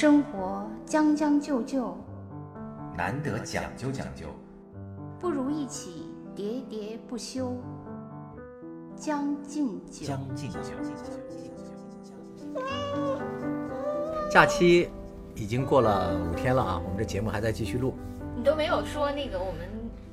[0.00, 1.98] 生活将将就就，
[2.96, 4.28] 难得讲究讲究，
[5.18, 7.52] 不如一起喋喋不休。
[8.94, 10.60] 将进酒，将进酒。
[14.30, 14.88] 假期
[15.34, 17.92] 已经过了五天了啊，我们这节目还在继续录，
[18.36, 19.68] 你都没有说那个我们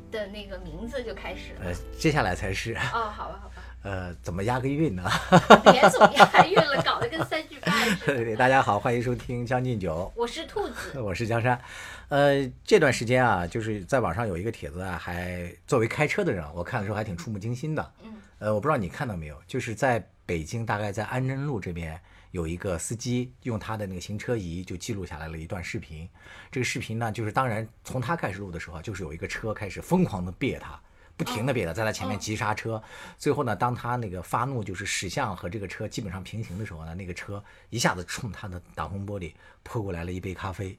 [0.09, 1.59] 的那个名字就开始了。
[1.65, 3.51] 呃，接下来才是，哦，好吧，好吧，
[3.85, 5.03] 呃，怎么押个韵呢？
[5.71, 8.15] 别总押韵了，搞得跟三句半似的。
[8.25, 10.73] 对，大家好，欢迎收听《将进酒我是兔子，》，
[11.03, 11.61] 我是江山。
[12.09, 17.93] 呃，这段时间啊，就是在网上有一个帖子啊，还作为开车的人啊，我看的时候还挺触目惊心的。
[18.03, 26.09] 嗯，呃，我不知道你看到没有，就是在北京，大概在安贞路这边有一个司机用他的那个行车仪就记录下来了一段视频。
[26.51, 30.79] 这个视频呢，就是当然从他开始录的时候，就是有一个车开始疯狂的别他。
[31.17, 32.81] 不停的别他，在他前面急刹车，
[33.17, 39.31] 最后呢，当他那个发怒，就是驶向和这个车基本上平行的时候呢，那个车一下子冲他的挡风玻璃
[39.63, 40.77] 泼过来了一杯咖啡。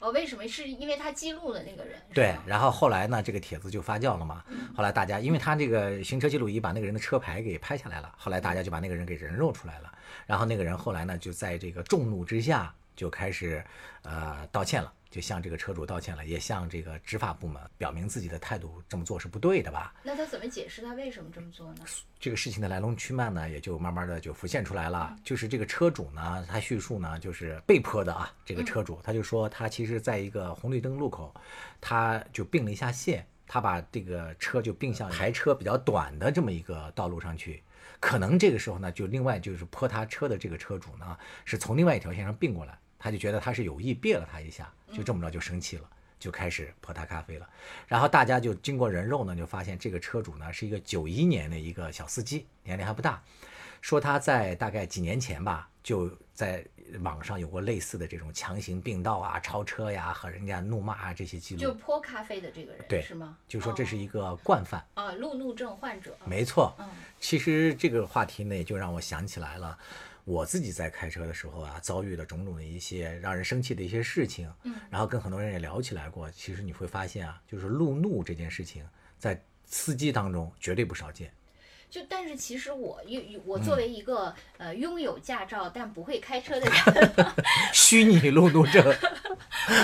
[0.00, 0.48] 哦，为什么？
[0.48, 1.96] 是因为他记录了那个人。
[2.12, 4.42] 对，然后后来呢，这个帖子就发酵了嘛。
[4.74, 9.92] 后来大家，因为他这个行车记录仪把那个人的车牌给拍下来了，后来大家就把那个人给人肉出来了。
[10.26, 13.64] 然后那个人后来呢，就在这个众怒之下，就开始
[14.02, 19.94] 呃道歉了，就向这个车主道歉了，也向这个执法部门表明自己的态度，这么做是不对的吧？
[20.02, 21.84] 那他怎么解释他为什么这么做呢？
[22.18, 25.16] 这个事情的来龙去脉呢，也就慢慢的就浮现出来了。
[25.24, 31.34] 就是这个车主呢，他叙述呢，就是被迫的啊，这个车主他就说他其实在一个红绿灯路口，
[31.80, 37.62] 他就并了一下线，他把这个车就并向排车比较短的这么一个道路上去。
[37.98, 45.84] 可能这个时候呢，就另外就是泼他车的这个车主呢，是从另外一条线上并过来，他就觉得他是有意别了他一下，就这么着就生气了。
[46.22, 47.50] 就开始泼他咖啡了，
[47.88, 53.20] 然后大家就经过人肉呢，就发现这个车主呢是一个九一年的一个小司机，年龄还不大，
[53.80, 56.64] 说他在大概几年前吧，就在
[57.00, 63.36] 网上有过类似的这种强行并道啊、超车呀和人家怒骂啊这些记录就，泼咖啡的这个人对是吗？
[63.48, 64.86] 就说这是哦一个惯犯。
[64.94, 66.16] 啊，路怒症患者。
[66.24, 66.88] 没错，嗯
[67.18, 69.76] 其实这个话题呢，也就让我想起来了，
[70.24, 76.30] 我自己在开车的时候啊，遭遇了种种的一些让人生气的一些事情，嗯，然后跟很多人也聊起来过。
[76.30, 78.86] 其实你会发现啊，就是路怒这件事情，
[79.18, 81.32] 在司机当中绝对不少见。
[81.92, 87.12] 就但是其实我有我嗯作为一个、呃拥有驾照但不会开车的人
[87.74, 88.82] 虚拟路怒症，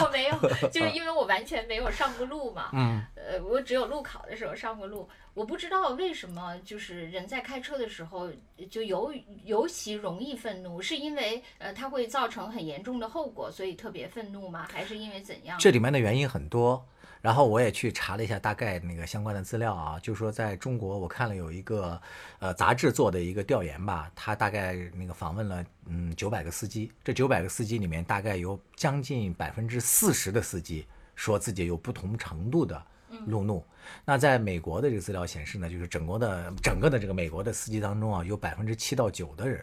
[0.02, 0.38] 我没有，
[0.72, 2.70] 就是因为我完全没有上过路嘛。
[2.72, 8.30] 嗯，呃，我只有路考的时候上过路，我不知道为什么就是人在开车的时候
[8.70, 9.12] 就尤
[9.44, 14.66] 尤其容易愤怒，是因为呃它会造成很严重的后果，所以特别愤怒吗？
[14.72, 15.58] 还是因为怎样？
[15.58, 16.82] 这里面的原因很多。
[17.28, 22.00] 然后我也去查了一下大概那个相关的资料啊，就说在中国，我看了有一个
[22.38, 32.82] 呃杂志做的一个调研吧，他大概那个访问了嗯九百个司机，这九百个司机里面大概有将近百分之四十的司机说自己有不同程度的
[33.26, 33.62] 路怒。
[34.06, 39.62] 那在美国的这个资料显示呢，就是整个的整个的这个美国的司机当中啊，有百分之七到九的人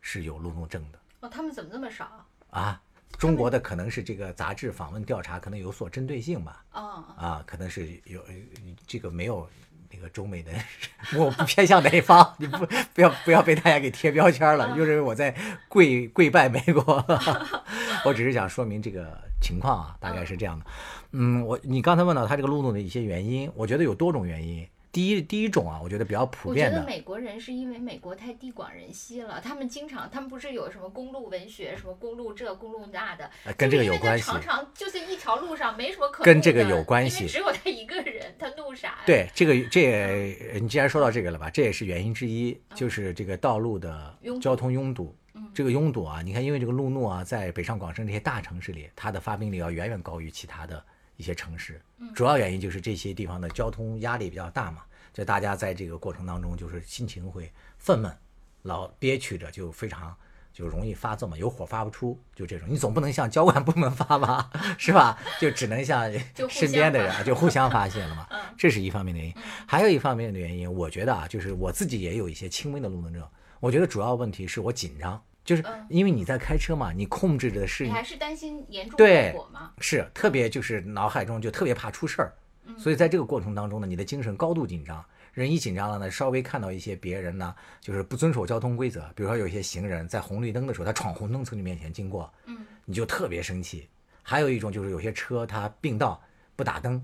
[0.00, 0.98] 是有路怒症的。
[1.22, 2.24] 哦，他们怎么这么少？
[2.50, 2.80] 啊，
[3.18, 8.34] 中国的可能是这个杂志访问调查可能有所针对性吧，哦，啊，可能是有呃
[8.86, 9.48] 这个没有
[9.92, 10.52] 那个中美的，
[11.18, 15.34] 我不偏向哪一方， 你不不要不要被大家给贴标签了，又认为我在
[15.68, 17.04] 跪跪拜美国，
[18.06, 20.64] 我只是想说明这个情况啊，大概是这样的。
[21.12, 24.66] 嗯，我你刚才问到他这个路怒的一些原因，我觉得有多种原因。
[24.92, 34.24] 第一第一种啊，我觉得比较普遍我觉，得美国人是因为美国太地广人稀了，他们经常，他们不是有什么公路文学，什么公路这公路那的，呃跟这个有关系。
[34.24, 37.26] 常常就是一条路上没什么可跟这个有关系。
[37.26, 38.98] 只有他一个人，他怒啥呀？
[39.06, 45.16] 对，这个这也你既然说到这个了吧，这也是原因之一，就是这个道路的交通拥堵。
[45.34, 45.48] 嗯。
[45.54, 50.84] 这个拥堵啊，你看，因为这个路怒啊，在北上广深这些大城市里，它的发病率要远远高于其他的
[51.20, 51.80] 一些城市。
[51.98, 54.82] 嗯主要原因就是这些地方的交通压力比较大嘛，
[55.12, 58.10] 就大家在这个过程当中，就是心情会愤懑，
[58.62, 60.16] 老憋屈着，就非常
[60.52, 62.66] 就容易发作嘛，有火发不出，就这种。
[62.68, 65.18] 你总不能向交管部门发吧，是吧？
[65.38, 66.10] 就只能向
[66.48, 68.26] 身边的人啊就互相发泄了嘛。
[68.32, 69.34] 嗯这是一方面的原因，
[69.66, 73.22] 还有一方面的原因，我觉得啊，就是我自己也有一些轻微的路怒症。
[73.60, 79.72] 我觉得主要问题是我紧张，就是嗯因为你在开车嘛，你控制的是你还是担心严重对后果吗？
[79.80, 82.32] 是特别就是脑海中就特别怕出事儿，
[82.66, 85.04] 嗯所以在这个过程当中呢，你的精神高度紧张。
[85.32, 93.88] 人一紧张了呢，稍微看到一些别人呢，就是不遵守交通规则，比如说有一些行人在红绿灯的时候，他闯红灯从你面前经过，嗯，你就特别生气。
[94.22, 96.20] 还有一种就是有些车它并道
[96.56, 97.00] 不打灯，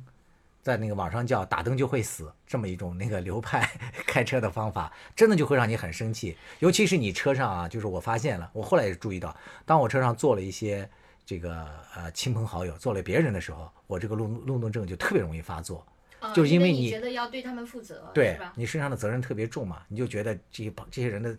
[0.66, 3.70] 在那个网上叫打灯就会死这么一种那个流派
[4.04, 6.36] 开车的方法，真的就会让你很生气。
[6.58, 9.32] 尤其是你车上啊，就是我发现了，我后来也注意到，
[9.64, 10.90] 当我车上坐了一些
[11.24, 11.64] 这个
[11.94, 15.86] 呃亲朋好友，坐了别人的时候，我这个路路怒症就特别容易发作。
[16.18, 18.52] 啊就是因为你你觉得要对他们负责，对吧？
[18.56, 21.36] 你身上的责任特别重嘛，你就觉得这些这些人的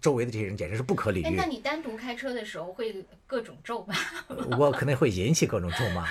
[0.00, 1.44] 周围的这些人简直是不可理哎，喻那。
[1.44, 3.96] 你单独开车的时候会各种咒骂？
[4.56, 6.06] 我可能会引起各种咒骂，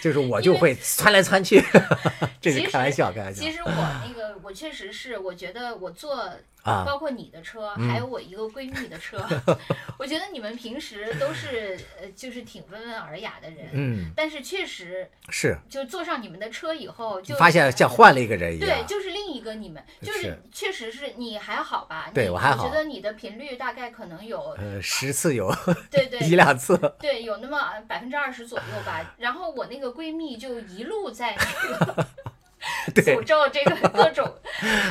[0.00, 1.62] 就是我就会窜来窜去，
[2.40, 3.50] 这是开玩笑，开玩笑其。
[3.52, 6.30] 实我那个，我确实是，我觉得我坐，
[6.62, 6.84] 啊。
[6.86, 7.88] 包括你的车，嗯。
[7.88, 9.18] 还有我一个闺蜜的车，
[9.98, 15.58] 我觉得你们平时都是呃，就是挺温文尔雅的人，嗯，但是确实是。
[15.68, 22.06] 就坐上你们的车以后，就发现像换了一个人一样对，就是另一个你们，就是是确实是你还好吧？
[22.08, 25.52] 你对我还好我觉得你的频率大概可能有，呃，十次有
[25.90, 29.14] 对对 一两次，对，有那么百分之二十左右吧。
[29.18, 32.27] 然后我那个闺蜜就一路在那个对
[32.94, 34.32] 诅，咒这个 各种，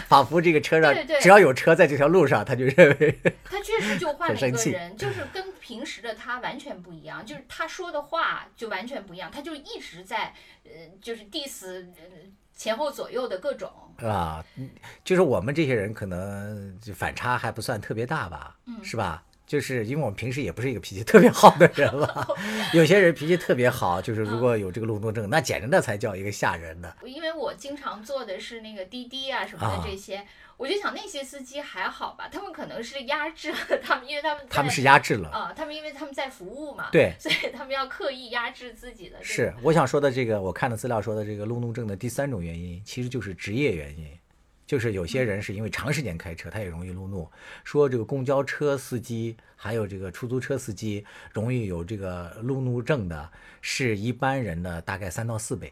[0.07, 10.33] 仿佛这个车上只要有车在这条路上，他就认为他确实就 换了一个人，就是跟平时的他完全不一样，就是他说的话就完全不一样，他就一直在
[10.63, 10.71] 呃，
[11.01, 12.03] 就是 diss 呃
[12.55, 13.69] 前后左右的各种。
[13.97, 14.69] 啊，嗯
[15.03, 19.23] 就是我们这些人可能就反差还不算特别大吧，嗯是吧？
[19.47, 22.27] 就是因为我们平时也不是一个脾气特别好的人了，
[22.75, 26.97] 有些人脾气特别好，就是如果有这个路怒症，那简直那才叫一个吓人的。
[27.05, 30.27] 因为我经常坐的是那个滴滴啊什么啊的这些，
[30.57, 39.23] 我就想那些司机还好吧，他们可能是压制了他们，因为他们他们是压制了，啊、他们因为他们在服务嘛，对，所以他们要刻意压制自己的、这个。
[39.23, 44.05] 是我想说的这个，我看的资料说的这个路怒症的第三种原因，其实就是职业原因，
[44.67, 47.27] 就是有些人是因为长时间开车，他也容易路怒。
[47.63, 53.31] 说这个公交车司机还有这个出租车司机容易有这个路怒症的，
[53.61, 55.71] 是一般人的大概三到四倍。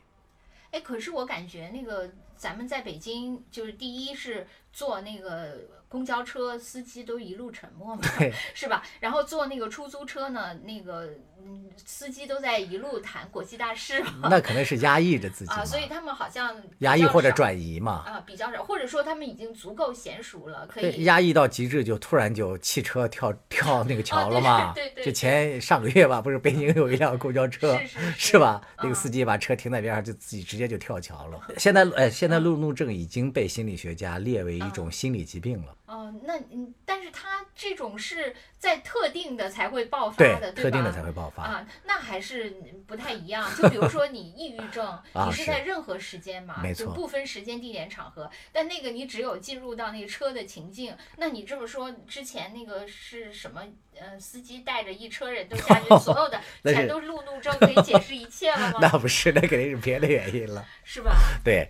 [0.71, 8.83] 哎，可是我感觉那个咱们在北京，就是第一是坐那个公交车，司机都一路沉默嘛，对，是吧？
[8.99, 11.09] 然后坐那个出租车呢，那个
[11.39, 18.03] 嗯，司机都在一路谈国际大事嘛， 那可能是压抑着自己嘛，啊，所以他们好像压抑或者转移嘛。
[18.05, 24.71] 啊，比较少，或者说他们已经足够娴熟了，可，以压抑到极致就突然就汽车跳跳那个桥了嘛。
[24.71, 27.79] 哦 对对对就前上个月吧，不是北京有一辆公交车，
[28.17, 28.61] 是吧？
[28.77, 31.39] 那个嗯司机把车停在边上，就自己直接就跳桥了。
[31.57, 35.75] 现在，呃，现在路怒症已经被心理学家列为一种心理疾病了。
[35.95, 41.43] 哦，那嗯，但是他这种是在特定的才会爆发对的，，对特定的吧才会爆发。
[41.43, 42.49] 啊，那还是
[42.85, 43.49] 不太一样。
[43.55, 48.29] 就比如说你抑郁症， 啊你是是在任何时间嘛，没错就不分时间、地点、场合。
[48.51, 53.63] 但那个你只有进入到那个车的情境，那你这么说，之前那个是什么？
[53.99, 58.89] 呃，司机带着一车人都下去，所有的 全都是路怒症，可以解释一切了吗 那？
[58.97, 60.65] 不是，那肯定是别的原因了。
[60.83, 61.15] 是吧？
[61.43, 61.67] 对，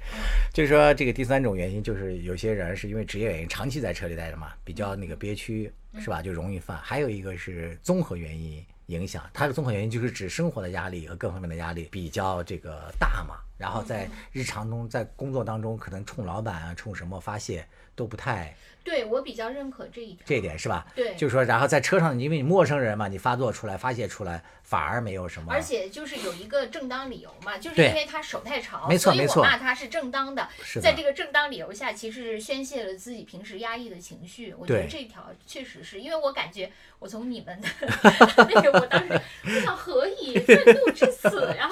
[0.54, 6.22] 就是说这个第三种原因，就是有些人是因为职业原因长期在车里待着嘛，比较那个憋屈，是吧？
[6.22, 6.78] 就容易犯。
[6.78, 17.66] 还有一个是综合原因影响，它的综合原因就是指生活的压力和各方面的压力比较这个大嘛，然后在日常中在工作当中可能冲老板啊冲什么发泄
[17.96, 18.54] 都不太
[18.84, 20.20] 对我比较认可这一点。
[20.26, 20.86] 这一点是吧？
[20.96, 30.48] 对，就是说，然后在车上，因为你陌生人嘛，你发作出来发泄出来反而没有什么，而且就是有一个正当理由嘛，就是因为他手太长，没错没错所以我骂他是正当的。
[30.62, 34.54] 是的在这个正当理由下，其实是宣泄了自己平时压抑的情绪。
[34.54, 37.68] 我觉得对这条确实是因为我感觉我从你们的
[38.54, 41.68] 那个，我当时我想何以愤怒至此呀？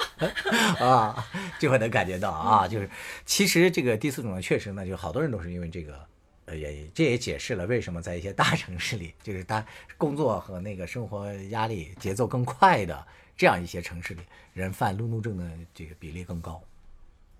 [0.84, 1.24] 啊，
[1.60, 2.88] 就会能感觉到啊，就是
[3.26, 6.06] 其实这个第四种呢，确实呢，就好多人都是因为这个
[6.44, 9.66] 呃原因，这也解释了为什么在一些大城市里，就是他
[9.98, 13.04] 工作和那个生活压力节奏更快的
[13.36, 16.62] 这样一些城市里，人犯路怒症的这个比例更高。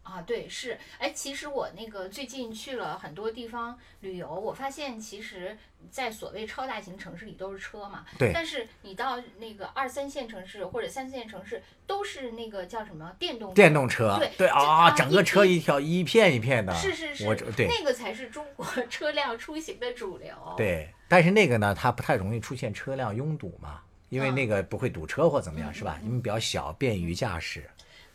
[0.04, 5.56] 啊，对，是，哎，其实我那个最近去了很多地方旅游，我发现其实，
[5.90, 23.80] 在所谓超大型城市里都是车嘛，对但是你到那个二三线城市或者三四线城市，都是那个叫什么电动电动车，对对啊，啊整个车一条一片一片的，是是是，我对那个才是中国 车辆出行的主流。，对，但是那个呢，它不太容易出现车辆拥堵嘛，
[24.10, 25.98] 因为嗯那个不会堵车或怎么样，嗯是吧？
[26.04, 27.64] 因为比较小，便于驾驶。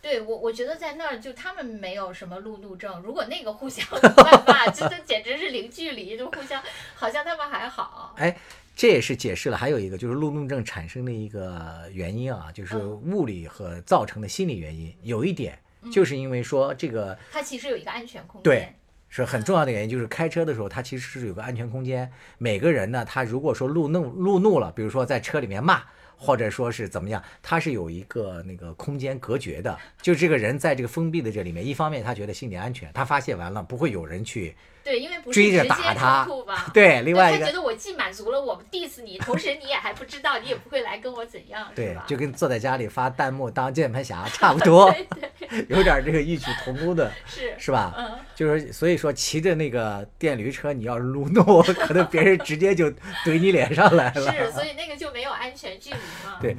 [0.02, 6.64] 对我我觉得在那儿就他们没有什么路怒症，如果那个互相 谩骂，这这简直是零距离，就互相
[6.96, 8.16] 好像他们还好。
[8.18, 8.38] 哎，
[8.76, 14.96] 这也是解释了还有一个就是路怒症产生的一个原因啊，就是嗯物理和造成的心理原因。
[15.04, 15.60] 有一点
[15.92, 18.76] 就是因为说这个它其实有一个安全空间对间。
[19.10, 22.10] 是很重要的原因，就是开车的时候它其实是有个安全空间。
[22.38, 25.84] 每个人呢，他如果说路怒路怒了，比如说在车里面骂。
[26.22, 34.54] 或者说是怎么样，他是有一个那个空间隔绝的，就这个人在这个封闭的这里面，一方面他觉得心理安全，他发泄完了不会有人去
[34.90, 36.66] 对，因为不是追着直接打他冲突吧？
[36.74, 42.04] 对，另外一个他觉得我既满足了我 diss 你，同时你也还不知道，你也不会来跟我怎样，对吧，？
[42.08, 44.92] 对就跟坐在家里发弹幕当键盘侠 差不多，
[45.70, 47.94] 有点这个异曲同工的，是是吧？
[48.00, 52.90] 嗯，就是所以说骑着那个电驴车，你要是路怒，可能别人直接就
[53.24, 54.32] 怼你脸上来了。
[54.32, 56.40] 是，所以那个就没有安全距离嘛。
[56.42, 56.58] 对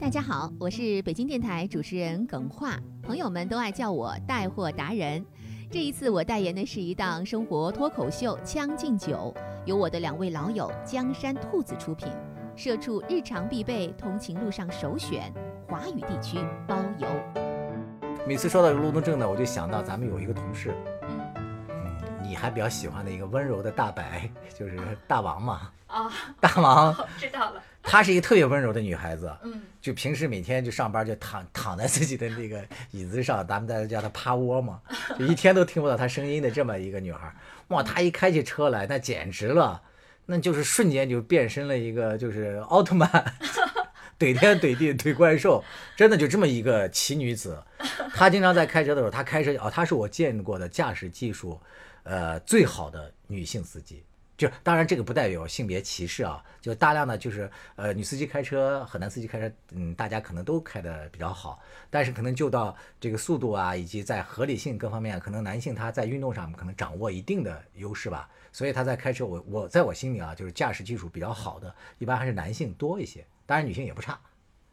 [0.00, 5.24] 大家好，我是北京电台主持人耿化，朋友们都爱叫我带货达人。
[5.68, 12.08] 这一次我代言的是一档生活脱口秀《将进酒》，由我的两位老友江山兔子出品，
[12.54, 15.32] 社畜日常必备，通勤路上首选，
[15.68, 17.08] 华语地区包邮。
[18.28, 21.20] 每次说到路怒症呢，我就想到咱们有一个同事，嗯，
[21.68, 25.72] 嗯，你还比较喜欢的一个温柔的大白，就是大王嘛。
[25.88, 27.62] 啊，大王， 知道了。
[27.88, 34.82] 她是一个特别温柔的女孩子，嗯，就平时每天就上班就躺 躺在自己的那个椅子上，咱们在这叫她趴窝嘛，
[35.16, 37.32] 就一天都听不到她声音的这么一个女孩。
[37.68, 39.80] 哇，她一开起车来，那简直了，
[40.26, 43.08] 那就是瞬间就变身了一个就是奥特曼，
[44.18, 45.62] 怼天怼地怼怪兽，
[45.96, 47.62] 真的就这么一个奇女子。
[48.12, 51.60] 她经常在开车的时候，她开车哦，她是我见过的驾驶技术，
[52.02, 54.02] 呃，最好的女性司机。
[54.36, 74.18] 就当然这个不代表性别歧视啊，就大量的就是呃女司机开车和男司机开车，嗯，大家可能都开的比较好，但是可能就到这个速度啊，以及在合理性各方面，可能男性他在运动上可能掌握一定的优势吧，所以他在开车，我我在我心里啊，就是驾驶技术比较好的，一般还是男性多一些，当然女性也不差。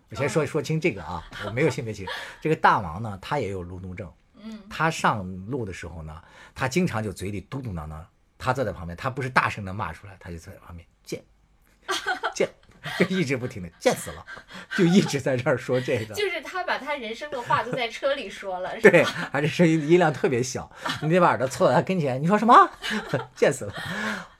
[0.10, 2.12] 我先说说清这个啊，我没有性别歧视。
[2.40, 6.22] 这个大王呢，他也有路怒症，嗯，他上路的时候呢，
[6.54, 8.00] 他经常就嘴里嘟嘟囔囔，
[8.44, 11.24] 他坐在旁边，他不是大声的骂出来，他就坐在旁边贱，
[12.36, 12.50] 贱，
[13.00, 14.26] 就一直不停的贱死了，
[14.76, 16.14] 就一直在这儿说这个。
[16.16, 18.90] 就是他把他人生的话都在车里说了， 是吧？
[18.92, 20.70] 对，而且声音音量特别小，
[21.02, 22.22] 你得把耳朵凑到他跟前。
[22.22, 22.70] 你说什么？
[23.36, 23.74] 贱死了！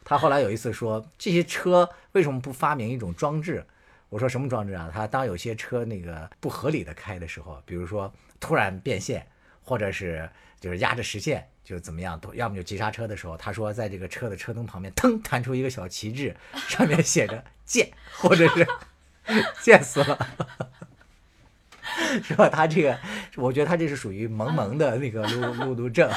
[0.04, 3.66] 他后来有一次说，这些车为什么不发明一种装置？
[4.10, 4.92] 我说什么装置啊？
[4.94, 9.26] 他当有些车那个不合理的开的时候，比如说突然变线，
[9.64, 10.30] 或者是
[10.64, 16.34] 就是压着实线，就是怎么样，都要么就急刹车的时候，他说在这个车的车灯旁边腾弹出一个小旗帜，
[16.70, 18.66] 上面写着“贱”或者是
[19.62, 20.18] “贱死了”。
[22.24, 22.50] 是吧？
[22.50, 22.98] 他这个，
[23.38, 26.10] 我觉得他这是属于萌萌的那个路 路怒症。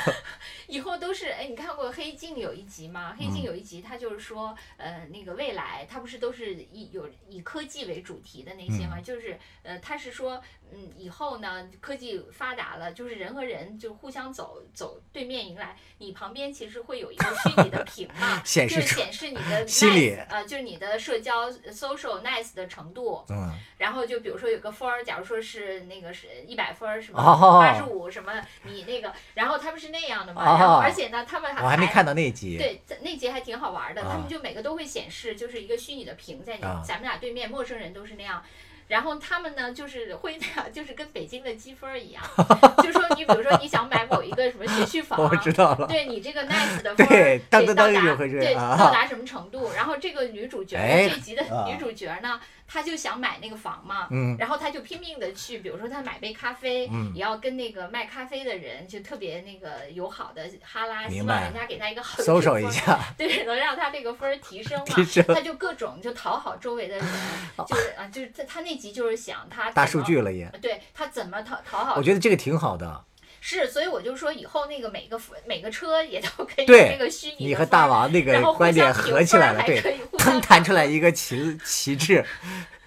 [0.67, 3.15] 以后都是哎，你看过《黑镜》有一集吗？
[3.19, 9.00] 《黑镜》有一集，他就是说，呃，那个未来，它不是都是以有以科技为主题的那些吗？
[9.00, 23.25] 就是呃，他是说，嗯，以后呢，科技发达了，就是人和人就互相走走对面迎来，你旁边其实会有一个虚拟的屏嘛 显示就是显示你的 nice，呃，就是你的社交 social nice 的程度。
[23.29, 28.33] 嗯，然后就比如说有个分儿，假如说是那个是一百分儿什么哦八十五什么，
[28.64, 32.57] 你那个，然后他们是那样的嘛，哦然后而且呢，他们我还没看到那集。
[32.59, 38.43] 对，在那集还挺好玩的，啊他们就每个都会显示，就是一个虚拟的屏在你、啊咱们俩对面，陌生人都是那样。
[38.88, 42.23] 然后他们呢，就是会那样，就是跟北京的积分儿一样，
[42.85, 45.88] 就说你比如说你想买某一个什么学区房， 我知道了。
[45.88, 49.73] 对你这个 nice 的分儿对得到达对到达什么程度？
[49.75, 54.37] 然后这个女主角哎这集的啊女主角呢，她就想买那个房嘛，嗯。
[54.39, 57.13] 然后他就拼命的去，比如说他买杯咖啡，嗯。
[57.15, 65.25] 也要跟那个卖咖啡的人就特别那个友好的哈拉，希望人家给他一个好的搜索一下， 对，能让他这个分儿提升嘛， 提升。
[65.29, 67.07] 他就各种就讨好周围的人，
[67.67, 70.47] 就是啊，就是他他那集就是想他大数据了也。
[70.61, 73.05] 对他怎么讨讨好我觉得这个挺好的。
[73.49, 79.81] 是，所以我就说以后那个每个每个车也都可以那个虚拟的你和大王那个观点相合起来了，对
[80.19, 82.25] 腾 弹出来一个旗旗帜，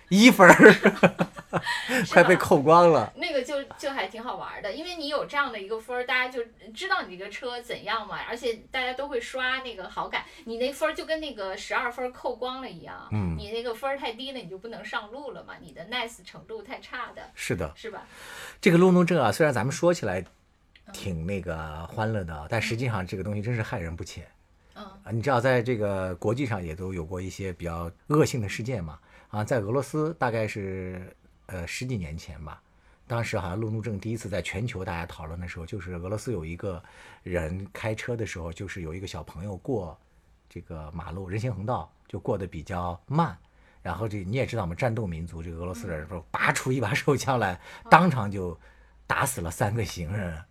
[0.10, 0.74] 一分儿，
[2.12, 3.10] 快被吧扣光了。
[3.16, 6.44] 那个就就还挺好玩儿的，因为你有这样的一个分儿，大家就
[6.76, 18.06] 知道你这个车怎样嘛，而且大家都会刷那个好感，你那分儿就跟那个十二分儿扣光了一样，嗯你那个分儿太低了，你就不能上路了嘛，你的 nice 程度太差的，是的，是吧？
[18.60, 20.22] 这个路怒症啊，虽然咱们说起来
[20.94, 24.26] 挺那个欢乐的啊，但实际上这个东西真是害人不浅。
[24.76, 24.84] 嗯。
[25.04, 29.00] 啊，你知道在这个国际上也都有过一些比较恶性的事件嘛？
[29.30, 31.16] 啊，在俄罗斯大概是
[31.46, 32.62] 呃十几年前吧，
[33.08, 36.82] 当时好像路怒症第一次在全球大家讨论的时候，就是俄罗斯有一个
[37.24, 39.98] 人开车的时候，就是有一个小朋友过
[40.50, 43.38] 这个马路人行横道就过得比较慢，
[43.84, 48.60] 然后这你也知道嘛，战斗民族这个俄罗斯人说拔出一把手枪来，当场就
[49.06, 50.44] 打死了三个行人，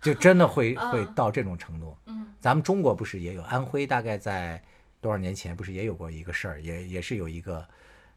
[0.00, 1.96] 就真的会会啊到这种程度。
[2.06, 3.42] 嗯咱们中国不是也有？
[3.44, 4.62] 安徽大概在
[5.00, 7.66] 多少年前不是也有过一个事儿，也也是有一个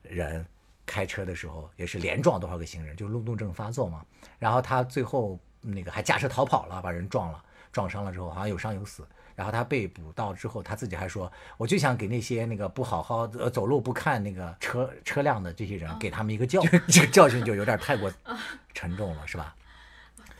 [0.01, 0.45] 人
[0.85, 4.05] 开车的时候也是连撞多少个行人，就路怒症发作嘛。
[4.37, 7.41] 然后他最后那个还驾车逃跑了，把人撞了。
[7.71, 9.07] 撞伤了之后，好像有伤有死。
[9.35, 16.81] 然后他被捕到之后，他自己还说，我就想给那些那个不好好呃走路不看那个车车辆的这些人，给他们一个教训。
[16.89, 18.11] 这个教训就有点太过
[18.73, 19.55] 沉重了，是吧？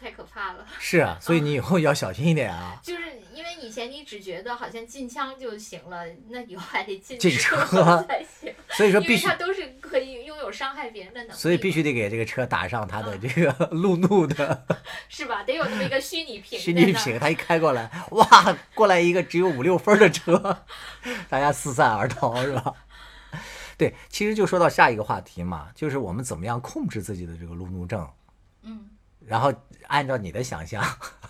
[0.08, 0.66] 太可怕了。
[0.80, 2.80] 是啊，所以你以后要小心一点啊。
[2.82, 3.02] 就是
[3.34, 8.54] 因为以前你只觉得好像进枪就行了，那以后还得进进车车才行。
[8.72, 14.66] 所以说必须它，都是可以拥有伤害别人的能力，所以必须得给这个车打上它的这个路怒的
[15.10, 15.44] 是吧？
[15.44, 17.20] 得有那么一个虚拟屏，虚拟屏，。
[17.20, 20.64] 它一开过来，哇，过来一个只有五六分的车，
[21.28, 22.74] 大家四散而逃，是吧？
[23.78, 28.10] 对，其实就说到下一个话题嘛，就是我们怎么样控制自己的这个路怒症，
[28.64, 28.90] 嗯，
[29.28, 29.54] 然后
[29.88, 30.82] 按照你的想象，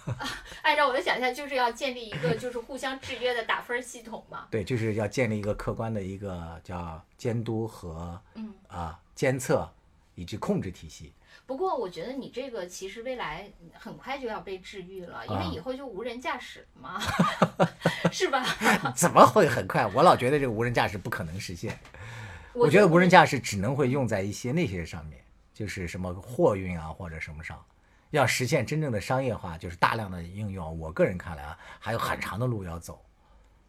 [0.62, 4.48] 按照我的想象，就是要建立一个 就是互相制约的打分系统嘛。
[4.52, 9.68] 对，就是要建立一个客观的一个叫监督和嗯，啊监测
[10.14, 11.12] 以及控制体系。
[11.48, 17.02] 不过我觉得你这个其实未来很快就要被治愈了，因为啊以后就无人驾驶了嘛，
[18.12, 18.44] 是吧？
[18.96, 19.88] 怎么会很快？
[19.88, 21.78] 我老觉得这个无人驾驶不可能实现。
[22.54, 25.24] 我觉得无人驾驶只能会用在一些那些上面，
[25.54, 27.64] 就是什么货运啊或者什么上。
[28.12, 33.04] 要实现真正的商业化，就是大量的应用，我个人看来啊，还有很长的路要走。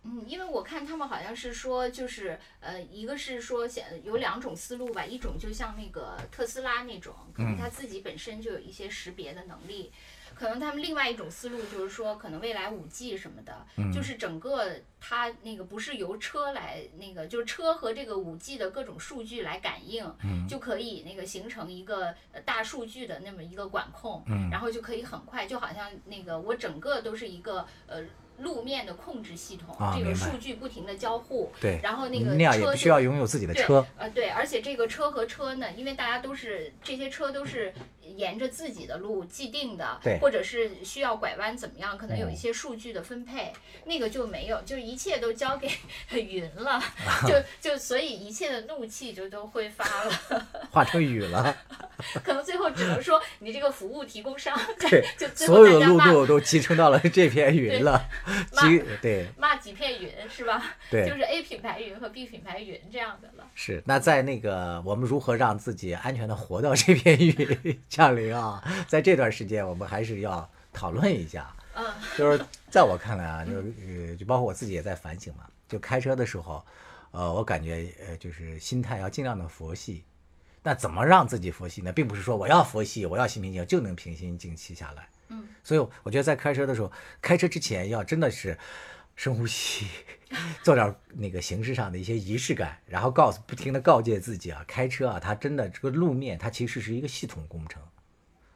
[0.04, 9.92] 嗯，因为我看他们好像是说，就是呃，一个是说想有两种思路吧，一种就像那个特斯拉那种，可能他自己本身就有一些识别的能力。
[10.38, 20.04] 可能他们另外一种思路就是说，可能未来五 G 什么的，就是整个它那个不是由车来那个，就是车和这个五 G 的各种数据来感应，
[20.48, 28.04] 就可以那个形成一个呃大数据的那么一个管控，然后就可以很快，就好像那个我整个都是一个呃
[28.38, 33.84] 路面的控制系统，这个数据不停的交互，对，然后那个那也车就必须要拥有自己的对车。
[33.96, 37.74] 呃，对，而且这个车和车呢，因为大家都是这些车都是
[38.16, 43.52] 沿着自己的路既定的，对或者是需要拐弯怎么样，可能有一嗯些数据的分配，
[43.84, 45.68] 那个就没有，就是一切都交给
[46.20, 46.82] 云了，
[47.26, 47.34] 就
[47.70, 51.56] 就所以一切的怒气就都挥发了， 化成雨了，
[52.22, 58.08] 可能最后只能说你这个服务提供商对，就最后所有的路怒都集成到了这片云了，
[58.54, 60.76] 骂集对骂几片云是吧？
[60.90, 63.46] 对就是 A 品牌云和 B 品牌云这样的了。
[63.54, 63.82] 是。
[63.86, 68.62] 那在那个我们如何让自己安全的活到这片雨降临啊？
[68.86, 71.52] 在这段时间，我们还是要讨论一下。
[71.74, 71.84] 嗯，
[72.16, 73.72] 就是在我看来啊，就是
[74.08, 75.42] 呃，就包括我自己也在反省嘛。
[75.68, 76.64] 就开车的时候，
[77.10, 80.04] 呃，我感觉呃，就是心态要尽量的佛系。
[80.62, 81.92] 那怎么让自己佛系呢？
[81.92, 85.08] 并不是说我要佛系，我要心平气就能平心静气下来。
[85.30, 88.56] 嗯，所以我觉得在开车的时候，开车之前要真的是
[89.18, 89.84] 深呼吸，
[90.62, 97.82] 做点那个形式上的一些仪式感，然后告诉不停的告诫自己啊，开车啊，它真的这个路面它其实是一个系统工程。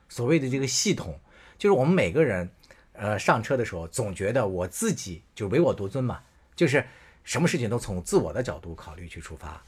[0.09, 1.18] 所谓的这个系统，
[1.59, 2.48] 就是我们每个人，
[2.92, 6.22] 呃，上车的时候总觉得我自己就唯我独尊嘛，
[6.55, 6.87] 就是
[7.25, 9.61] 什么事情都从自我的角度考虑去出发。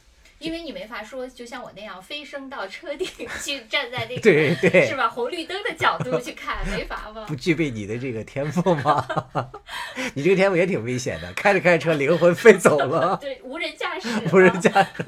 [0.44, 3.08] 因为你没法说，就像我那样飞升到车顶
[3.42, 7.34] 去站在那个对对是吧红绿灯的角度去看，没法吧 不。
[7.34, 9.06] 具备你的这个天赋吗？
[10.12, 13.16] 你这个天赋也挺危险的，开着开着车灵魂飞走了。
[13.16, 15.06] 对，无人驾驶，无人驾驶，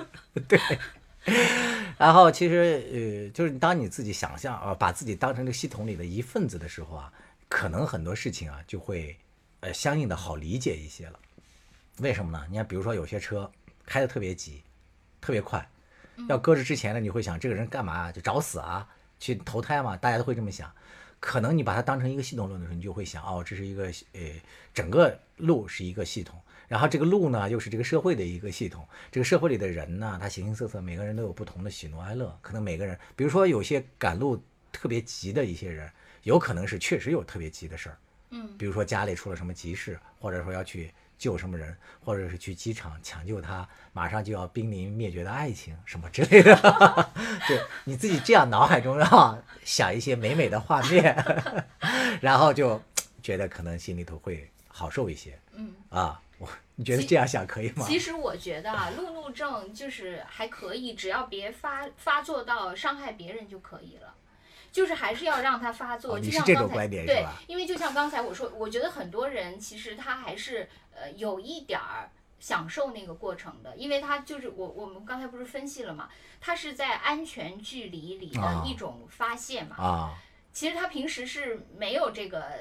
[0.49, 0.59] 对。
[1.99, 7.13] 然后其实呃，就是当你自己想象啊，把自己当成这个系统里的一份子的时候啊，
[7.49, 9.17] 可能很多事情啊就会
[9.61, 11.19] 呃相应的好理解一些了。
[11.99, 12.45] 为什么呢？
[12.49, 13.51] 你看，比如说有些车
[13.85, 14.63] 开的特别急，
[15.21, 15.69] 特别快，
[16.29, 20.71] 要搁置之前呢，你会想这个人干嘛就找死啊，去投胎嘛，大家都会这么想。
[21.19, 24.21] 可能你把它当成一个系统论的时候，你就会想，哦，这是一个呃，
[24.75, 35.91] 整个路是一个系统，然后这个路呢又是这个社会的一个系统，这个社会里的人呢，他形形色色，每个人都有不同的喜怒哀乐，可能每个人，比如说有些赶路特别急的一些人，
[36.23, 37.99] 有可能是确实有特别急的事儿，
[38.31, 46.55] 嗯，比如说家里出了什么急事，或者说要去救什么人，或者是去机场抢救他马上就要濒临灭绝的爱情什么之类的，
[47.49, 51.17] 对你自己这样脑海中啊想一些美美的画面，
[52.21, 52.81] 然后就
[53.23, 55.75] 觉得可能心里头会好受一些嗯。
[55.89, 56.21] 啊。
[56.39, 57.83] 我你觉得这样想可以吗？
[57.89, 64.13] 其实我觉得啊，路怒症就是还可以，只要别发发作到伤害别人就可以了。
[64.73, 76.09] 就是还是要让它发作，就像刚才种观点是对，因为就像刚才我说，我觉得很多人其实他还是呃有一点儿享受那个过程的，因为他就是我我们刚才不是分析了嘛，
[76.41, 80.15] 他是在安全距离里的啊一种发泄嘛，啊，
[80.53, 82.53] 其实他平时是没有这个，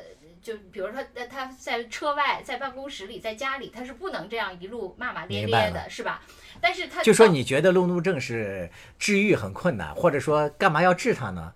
[0.42, 6.22] 就比如说他他在车外、在办公室里、在家里，他是不能这样一路骂骂咧咧的，是吧？
[6.62, 11.54] 但是他就说你觉得路怒症是治愈很困难，或者说干嘛要治他呢？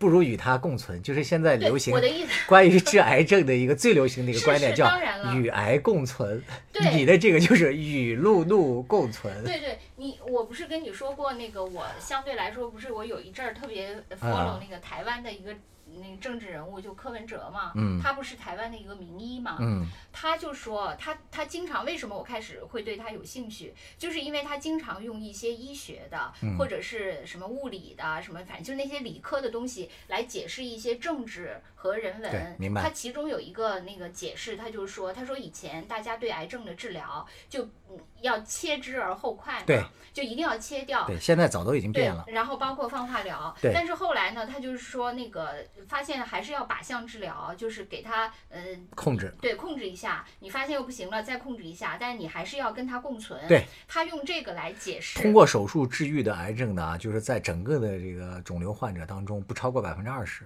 [0.00, 4.90] 不如与它共存，就是现在流行我的意思， 关于治癌症的一个最流行的一个观点叫
[5.36, 6.42] 与癌共存。
[6.72, 9.44] 对你的这个就是与路怒共存。
[9.44, 15.54] 对对，你我不是跟你说过那个，我相对来说不是我有一阵儿特别啊 follow 那个台湾的一个
[16.02, 32.56] 那个政治人物，就柯文哲嘛，嗯他不是台湾的一个名医嘛，嗯他就说他他经常为什么我开始会对他有兴趣，就是因为他经常用一些医学的、嗯或者是什么物理的什么，反正就是那些理科的东西来解释一些政治和人文。
[32.58, 41.06] 明白他其中有一个那个解释，他就说，他说以前大家对癌症的治疗就嗯要切之而后快嘛，对就一定要切掉。
[41.06, 42.24] 对，现在早都已经对变了。
[42.28, 48.60] 然后包括放化疗，对但是后来呢，他就是说那个发现还是要靶向治疗，就是给他呃
[48.94, 53.40] 控制对，控制一下，你发现又不行了，再控制一下，但是你还是要跟它共存。
[53.48, 55.20] 对，他用这个来解释。
[55.20, 60.44] 通过手术治愈的癌症呢，啊就是在整个的这个肿瘤患者当中不超过百分之二十，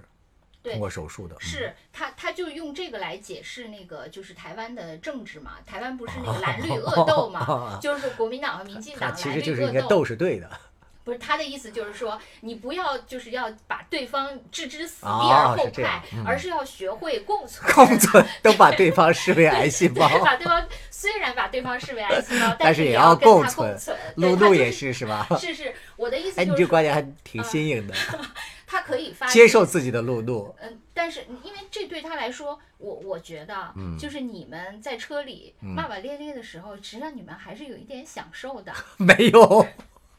[0.63, 1.35] 对通过手术的。
[1.37, 9.83] 嗯是他，他就用这个来解释那个就是台湾的政治嘛，台湾不是那个 蓝绿恶斗嘛， 就是国民党和民进他党其实就是蓝绿恶斗。
[9.83, 10.51] 应该斗是对的。
[11.05, 17.71] 不是他的意思，就是说你不要就是要把对方置之死地哦而后快是，嗯而是要学会共存。
[17.73, 20.09] 共存都把对方视为癌细胞。
[20.25, 23.97] 把对方虽然把对方视为癌细胞， 但是是也要共存共存。
[24.17, 25.27] 露露也是是吧？
[25.39, 27.95] 是是，我的意思就是你，这观点还挺新颖的，
[28.67, 30.55] 他可以发接受自己的路怒。
[30.61, 38.73] 嗯，但是因为这对他来说，我我觉得，嗯就是你们在车里骂骂咧咧的时候，实际上你们还是有一点享受的。
[38.97, 39.67] 没有，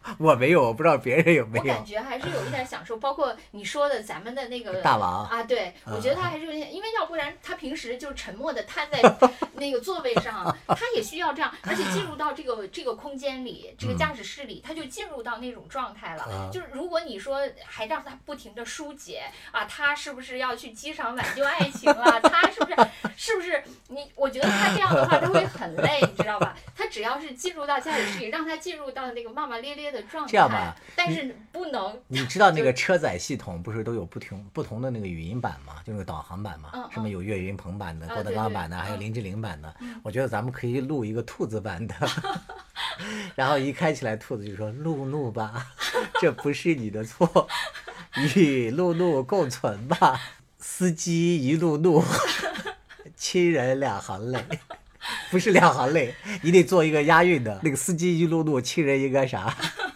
[0.20, 1.86] 我没有，我不知道别人有没有我感。
[1.86, 9.02] 觉还是有一点享受，包括你说的咱们的那个大王啊，对我觉得他还是有点，因为要不然他平时就沉默的瘫在
[9.56, 16.24] 那个座位上，他也需要这样，而且进入到这个这个空间里，这个驾驶室里，他就进入到那种状态了。
[16.24, 22.20] 啊就是如果你说还让他不停的疏解啊，他是不是要去机场挽救爱情了？
[22.22, 22.76] 他是不是
[23.16, 24.12] 是不是你？
[24.16, 26.56] 我觉得他这样的话他会很累，你知道吧？
[26.76, 35.76] 他只要是进入到驾驶室里，让他进入到那个骂骂咧咧的状态，这样吧但是不能你知道那个车载系统不是都有不同不同的那个语音版吗？
[35.86, 39.76] 就那个导航版嘛，嗯什么有岳云鹏版的、嗯郭德纲版的，还有林志玲版的。
[40.04, 41.96] 我觉得咱们可以录一个兔子版的，
[43.36, 45.66] 然后一开起来，兔子就说：“路怒吧，
[46.22, 47.48] 这不是你的错，
[48.36, 50.20] 与路怒共存吧。”
[50.60, 52.04] 司机一路怒，
[53.16, 54.40] 亲人两行泪。
[55.30, 57.60] 不是两行泪，你得做一个押韵的。
[57.62, 59.56] 那个司机一路怒，亲人应该啥？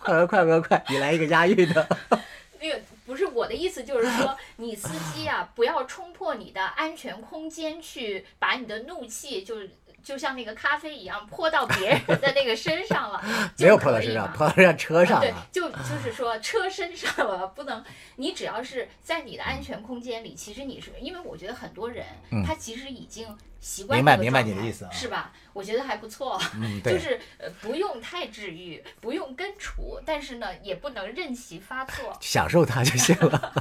[0.10, 1.88] 快快快快快，你来一个押韵的。
[2.62, 9.56] 那个不是我的意思，就是说 你司机啊，不要冲破你的安全空间去把你的怒气就
[10.03, 13.21] 就像那个咖啡一样泼到别人的那个身上了，
[13.55, 17.83] 就没有泼到可以身上，泼到人家车上对。，就就是说车身上了，不能。
[18.15, 22.05] 你只要是在你的安全空间里，其实你是因为我觉得很多人、
[22.45, 23.27] 他其实已经
[23.59, 25.31] 习惯这个嗯明白明白状态你的意思啊是吧？
[25.53, 26.39] 我觉得还不错。
[26.55, 32.17] 嗯， 对，就是呃不用太治愈，不用根除，但是呢也不能任其发作。
[32.21, 33.53] 享受它就行了。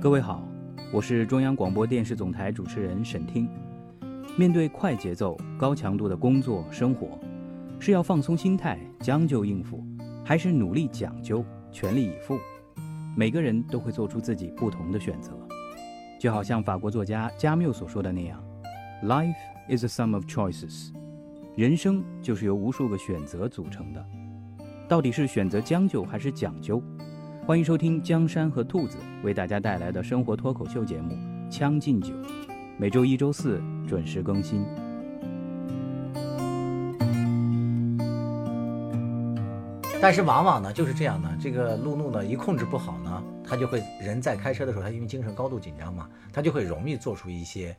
[0.00, 0.42] 各位好，
[0.90, 3.46] 我是中央广播电视总台主持人沈听。
[4.38, 7.18] 面对快节奏、高强度的工作生活，
[7.78, 9.84] 是要放松心态、将就应付，
[10.24, 12.38] 还是努力讲究、全力以赴？
[13.14, 15.32] 每个人都会做出自己不同的选择。
[16.18, 18.42] 就好像法国作家加缪所说的那样
[19.04, 19.36] ：“Life
[19.68, 20.88] is a sum of choices。”
[21.54, 24.02] 人生就是由无数个选择组成的。
[24.88, 26.82] 到底是选择将就还是讲究？
[27.48, 31.14] 欢迎收听江山和兔子为大家带来的生活脱口秀节目
[31.48, 32.12] 《将进酒》，
[32.76, 33.58] 每周一、周四
[33.88, 34.62] 准时更新。
[39.98, 47.74] 但是往往呢就是这样的，这个路怒呢一控制不好呢，他就会人在开车的时候，他因为精神高度紧张嘛，他就会容易做出一些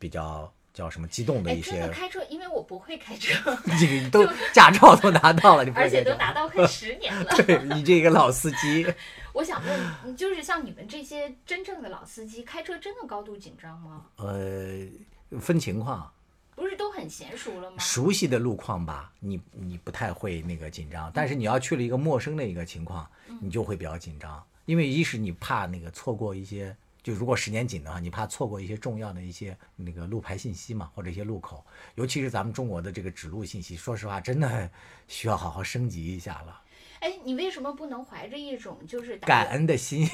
[0.00, 7.24] 比较叫什么激动的哎，一些真的，开车，因为我不会开车， 这个都驾照都拿到了， 而且都拿到快十年了。
[7.44, 8.86] 对你这个老司机，
[9.32, 14.06] 我想问，你就是像你们这些真正的老司机，开车真的高度紧张吗？
[14.16, 16.10] 呃，分情况，
[16.54, 17.76] 不是都很娴熟了吗？
[17.78, 23.08] 熟悉的路况吧，你你不太会那个紧张，但是你要去了一个陌生的一个情况，
[23.40, 34.70] 你就会比较紧张，因为一是你怕那个错过一些，就如果时间紧的话，你怕错过一些重要的一些那个路牌信息嘛，或者一些路口，尤其是咱们中国的这个指路信息，说实话，真的
[35.08, 36.60] 需要好好升级一下了。
[37.00, 40.06] 哎，你为什么不能怀着一种就是感恩的心，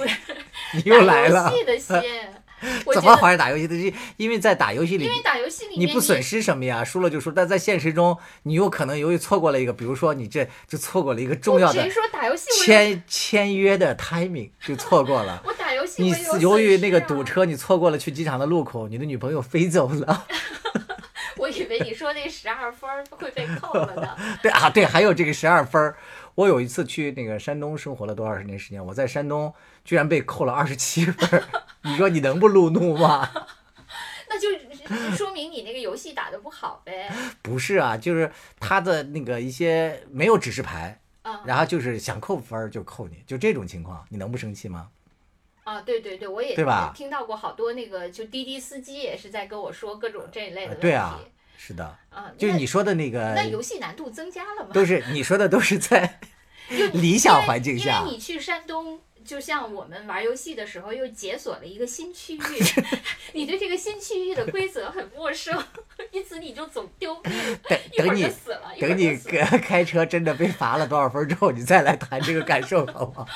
[0.75, 1.59] 你又来了游。
[1.59, 1.96] 戏的心？
[2.94, 3.92] 怎么怀着打游戏的心？
[4.16, 7.33] 因为在打游戏里因，为打游戏里面你不损失什么呀，输了就输。
[7.33, 15.42] 但在现实中，你有可能由于错过了一个，比如说你这就错过了一个重要的谁说打游戏签签约的 timing 就错过了。
[15.44, 20.27] 我打游戏你由于那个堵车，你错过了去机场的路口，你的女朋友飞走了。
[21.38, 24.16] 我以为你说那十二分会被扣了呢。
[24.42, 25.94] 对啊，对，还有这个十二分。
[26.35, 29.53] 我有一次去那个山东生活了多少年时间，我在山东
[29.85, 31.42] 居然被扣了二十七分。
[31.83, 33.31] 你说你能不路怒吗？
[34.29, 34.49] 那就
[35.16, 37.11] 说明你那个游戏打得不好呗。
[37.42, 44.88] 不是啊，就是他的那个一些没有指示牌，啊然后就是想扣分就扣你，就这种情况，你能不生气吗？
[45.66, 50.83] 啊，对对对，我也对吧听到过好多那个就滴滴司机也是在跟我说各种这一类的问题。
[50.83, 51.18] 对啊，
[51.59, 54.70] 是的，啊，那就是你说的那个那游戏难度增加了吗？
[54.72, 56.20] 都是你说的都是在
[56.70, 62.40] 就理想环境下因为你去山东，就像我们玩游戏的时候，又解锁了一个新区域，
[63.35, 65.61] 你对这个新区域的规则很陌生，
[66.12, 67.33] 因此你就总丢命，
[67.96, 68.22] 等你
[68.81, 69.16] 等你
[69.61, 73.26] 开车真的被罚了多少分之后，你再来谈这个感受，好不好？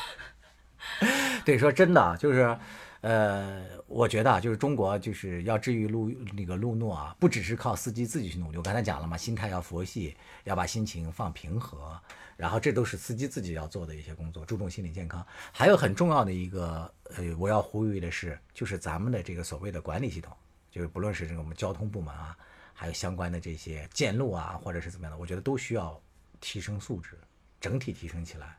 [1.45, 2.59] 对，说真的，就是，
[3.01, 8.59] 呃，我觉得啊，就是中国就是要治愈路那个路怒啊，不只是靠司机自己去努力。
[8.59, 11.99] 我刚才讲了嘛，心态要佛系，要把心情放平和，
[12.37, 15.27] 然后这都是司机自己要做的一些工作，注重心理健康。
[15.53, 20.37] 还有很重要的一个，呃，我要呼吁的是，就是咱们的这个所谓的管理系统，
[20.71, 22.37] 就是不论是这个我们交通部门啊，
[22.75, 25.99] 还有相关的这些建路啊，或者是怎么样的，我觉得都需要
[26.41, 27.19] 提升素质，
[27.61, 28.59] 整体提升起来，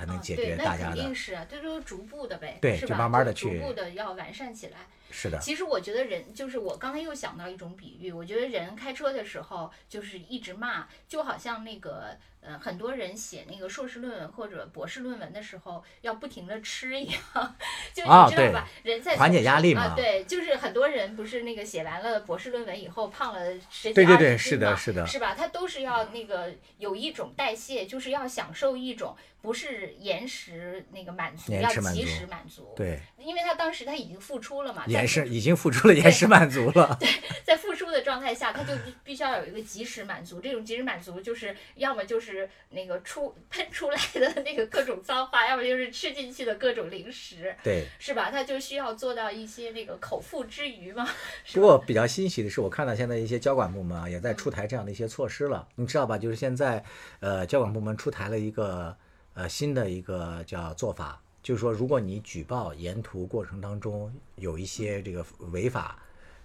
[0.00, 0.96] 才能解啊对那决大家的。
[0.96, 2.88] 肯定是啊，这都是逐步的呗，对就？
[2.94, 4.78] 慢慢的去逐步的要完善起来。
[5.12, 17.18] 是的，其实我觉得人就是我刚才又想到一种比喻，我觉得人开车的时候就是一直骂，就好像那个呃很多人写那个硕士论文或者博士论文的时候要不停的吃一样，
[17.92, 18.68] 就你知道吧？
[18.84, 25.34] 人在缓解压力嘛啊，对，就是很多人不是那个写完了博士论文以后胖了十几对对二十斤对是的嘛是的是吧？
[25.34, 32.72] 他都是要那个有一种代谢，就是要享受一种不是延时那个满足，要及时满足。
[32.76, 36.96] 对，因为他当时他已经付出了嘛，延时已经付出了延时满足了。
[37.00, 37.08] 对
[37.44, 40.40] 在付出的状态下，他就必必须要有一个及时满足。
[40.40, 48.30] 这种及时满足就是要么就是那个出喷出来的那个各种脏话，要么就是吃进去的各种零食，对，是吧？
[48.30, 51.08] 他就需要做到一些那个口腹之欲嘛。
[51.52, 55.66] 不过比较欣喜的是，我看到现在一些交管部门啊，也在出台这样的一些措施了。
[55.76, 56.18] 你知道吧？
[56.18, 56.84] 就是现在，
[57.20, 58.96] 呃，交管部门出台了一个
[59.40, 65.98] 呃新的一个叫做法，就是说，如果你举报沿途过程当中有一些这个违法，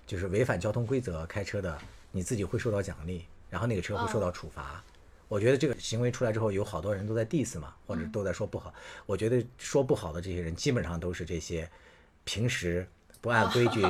[0.07, 1.77] 就是违反交通规则开车的，
[2.13, 4.81] 你自己会受到奖励，然后那个车会受到处罚。
[5.27, 8.73] 我觉得这个行为出来之后，有好多人都在 diss 嘛，或者都在说不好。
[9.05, 11.69] 我觉得说不好的这些人，基本上都是这些
[12.23, 12.87] 平时
[13.25, 13.83] 不按规矩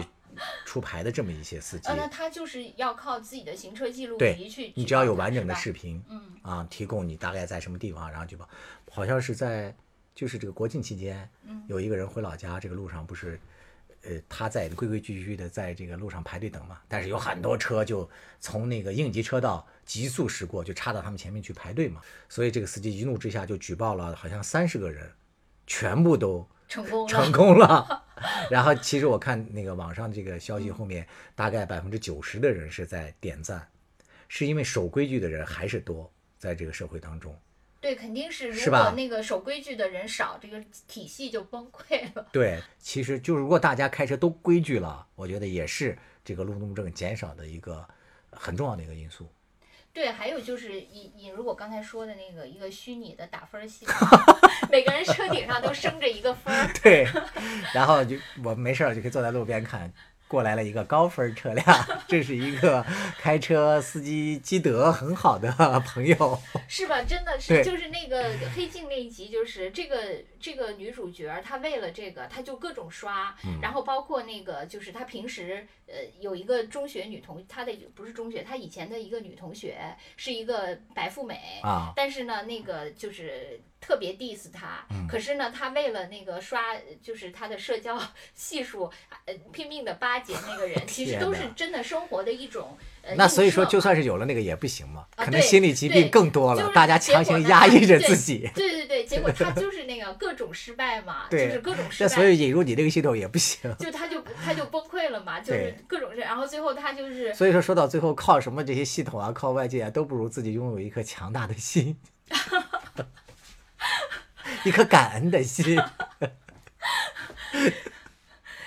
[0.66, 1.96] 出牌的这么一些司机呃，。
[1.98, 8.48] 那他就是要靠自己的行车记录仪去，你只要有完整的视频，嗯啊，提供你大概在什么地方，然后举报。
[8.90, 9.76] 好像是在
[10.14, 13.38] 就是这个国庆期间，嗯有一个人回老家，这个路上不是，
[14.04, 25.12] 呃，他在规规矩矩的在这个路上排队等嘛，但是有很多车就从那个应急车道急速驶过，就插到他们前面去排队嘛，所以这个司机一怒之下就举报了，好像三十个人，
[25.68, 27.08] 全部都成功了。
[27.08, 28.04] 成功了。
[28.50, 33.68] 然后其实我看那个网上这个消息后面，大概百分之九十的人是在点赞，
[34.28, 37.38] 是因为守规矩的人还是多，在这个社会当中。
[37.82, 42.26] 对，肯定是是吧如果那个守规矩的人少，这个体系就崩溃了。
[42.34, 47.86] 对，其实就是如果大家开车都规矩了，我觉得也是这个路怒症减少的一个
[48.32, 49.28] 很重要的一个因素。
[49.96, 53.96] 对，还有就是引引入我刚才说的那个一个虚拟的打分儿系统，
[54.70, 56.70] 每个人车顶上都升着一个分儿。
[56.84, 57.08] 对，
[57.74, 59.90] 然后就我没事儿就可以坐在路边看，
[60.28, 61.66] 过来了一个高分车辆，
[62.10, 62.86] 这是一个
[63.18, 65.50] 开车司机积德很好的
[65.86, 66.38] 朋友。
[66.68, 67.02] 是吧？
[67.04, 69.98] 真的是，就是那个黑镜那一集，就是这个
[70.42, 79.78] 这个女主角儿，她为了这个，她就各种刷，嗯然后包括那个就是她平时呃有一个中学女同，她的不是中学，她以前的一个女同学
[80.18, 88.02] 是一个白富美啊但是呢，那个就是特别 diss 她，嗯可是呢，她为了那个刷就是她的社交
[88.34, 88.92] 系数，
[89.26, 98.50] 呃拼命的巴结那个人，其实都是真的生活的一种呃那所以说，就算是有了那个也不行嘛，可能心理疾病更多了，大家强行压抑着自己。
[98.56, 102.10] 对对对，结果他 就是那个各种失败嘛，就是各种失败。
[102.10, 103.74] 那所以，引入你这个系统也不行。
[103.78, 111.98] 就他就他就崩溃了嘛，就是各种事，然后最后他就是所以说，说到最后，靠什么这些系统啊，靠外界啊，都不如自己拥有一颗强大的心。
[114.64, 115.80] 一颗感恩的心。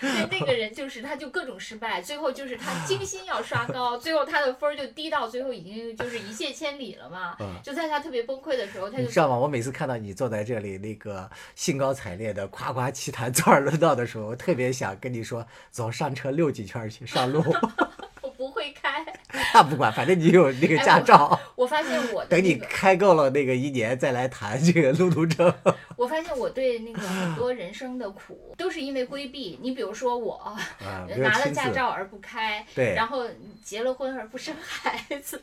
[0.00, 7.36] 对，那个人就是，他就各种失败，最后就是他精心要刷 高，最后他的分儿就低到最后已经就是一泻千里了嘛。
[7.40, 9.36] 嗯就在他特别崩溃的时候，他就你知道吗？
[9.36, 17.42] 我每次看到你坐在这里，那个兴高采烈的夸夸其谈、坐而论道的时候，我特别想跟你说，走上车溜几圈去上路。
[18.38, 19.04] 我不会开。
[19.52, 21.38] 那不管，反正你有那个驾照。
[21.56, 25.52] 我发现我的 等你开够了那个一年，再来谈这个路途证。
[25.96, 29.58] 我发现我对那个很多人生的苦都是因为规避。
[29.60, 30.34] 你比如说我
[30.80, 33.26] 啊，拿了驾照而不开，对然后
[33.62, 35.42] 结了婚而不生孩子，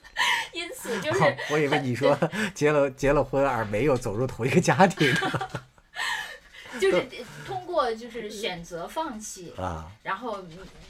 [0.54, 2.18] 因此就是哦我以为你说
[2.54, 5.14] 结了结了婚而没有走入同一个家庭
[6.80, 7.06] 就是
[7.46, 9.92] 通过就是选择放弃，啊。
[10.04, 10.44] 然后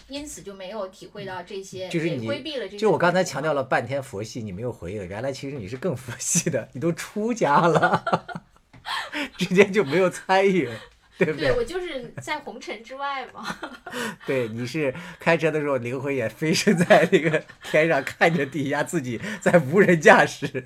[0.07, 2.77] 因此就没有体会到这些，就是你规避了这些。
[2.77, 8.43] 就我刚才强调了半天佛系，你没有回应，原来其实你是更佛系的，你都出家了，
[9.37, 10.69] 直接就没有参与，
[11.17, 11.49] 对不对？
[11.49, 13.57] 对我就是在红尘之外嘛。
[14.25, 20.63] 对，你是开车的时候灵魂也飞升在那个天上，看着底下自己在无人驾驶。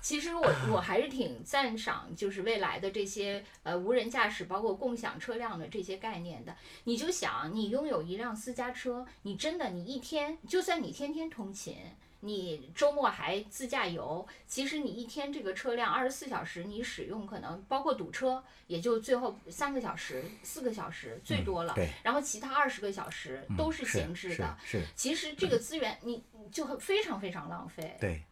[0.00, 6.56] 其实我我还是挺赞赏，就是未来的这些呃无人驾驶，包括共享车辆的这些概念的。
[6.84, 11.76] 你就想，你拥有一辆私家车，你真的你一天，就算你天天通勤，
[12.20, 21.74] 你周末还自驾游，其实你一天这个车辆二十四小时你使用，可能包括堵车，也就最后三个小时、四个小时最多了。
[21.74, 24.56] 对，然后其他二十个小时都是闲置的。
[24.64, 27.96] 是，是其实这个资源你你就很非常非常浪费。
[28.00, 28.22] 对。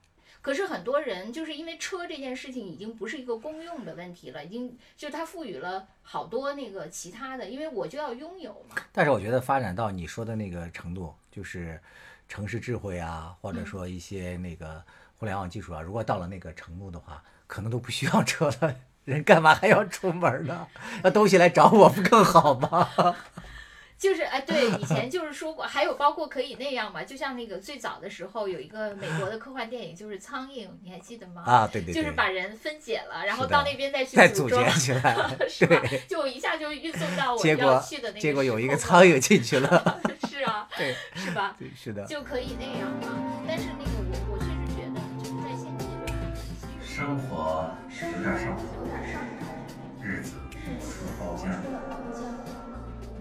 [0.47, 8.77] 可是很多人就是因为车这件事情已经不是一个公用的问题了，已经就它赋予了好多那个其他的，因为我就要拥有嘛。
[8.93, 11.81] 但是我觉得发展到你说的那个程度，就是
[12.29, 14.81] 城市智慧啊，或者说一些那个
[15.17, 18.77] 互联网技术啊，如果到了那个程度的话，可能都不需要车了。
[19.05, 20.69] 人干嘛还要出门呢？
[21.03, 22.89] 那东西来找我不更好吗？
[23.99, 31.43] 就是哎，对，以前就是说过，还有包括可以那样嘛，就像那个最早的时候有一个美国的科幻电影，就是《苍蝇》，你还记得吗？
[31.47, 35.17] 啊，对对对，就是把人分解了，然后到那边再去再组组装建起来，
[35.49, 35.99] 是吧对？
[36.07, 41.57] 就一下就运送到 我结果要去的那个结果有一个苍蝇进去了， 是啊，对是吧？
[41.59, 42.05] 对，是的。
[42.05, 43.19] 就可以那样嘛。
[43.49, 46.13] 但是那个我我确实觉得，就是在现阶段，
[46.85, 49.23] 生活有点上头，有点上
[51.89, 51.96] 头。